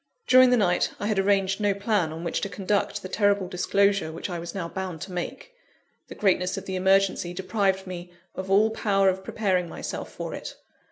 [0.25, 4.11] During the night, I had arranged no plan on which to conduct the terrible disclosure
[4.11, 5.53] which I was now bound to make
[6.07, 10.55] the greatness of the emergency deprived me of all power of preparing myself for it.